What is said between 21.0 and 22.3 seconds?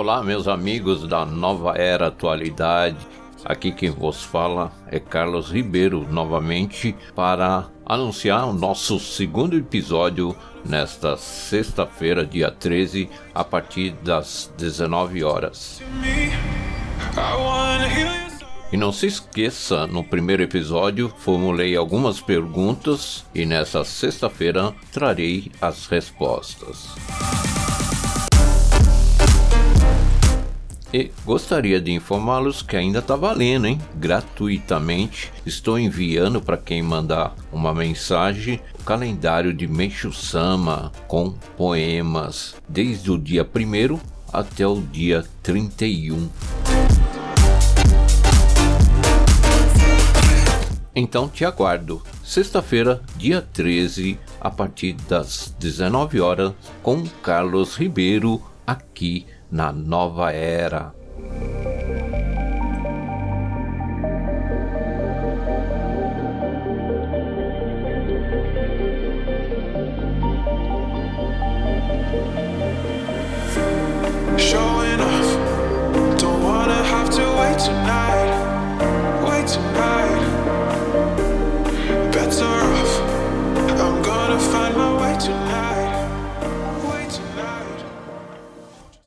formulei algumas